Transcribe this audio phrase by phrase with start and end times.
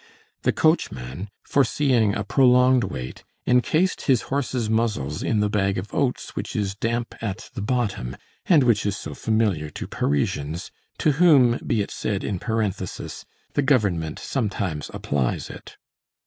[0.41, 6.35] The coachman, foreseeing a prolonged wait, encased his horses' muzzles in the bag of oats
[6.35, 8.17] which is damp at the bottom,
[8.47, 13.61] and which is so familiar to Parisians, to whom, be it said in parenthesis, the
[13.61, 15.77] Government sometimes applies it.